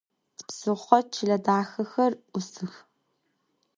[0.37, 2.73] Tipsıxho çıle daxexer 'usıx.